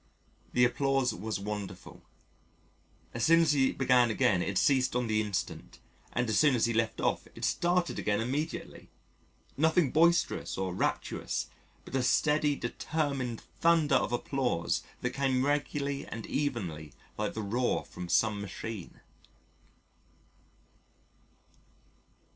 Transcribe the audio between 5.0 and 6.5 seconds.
the instant, and as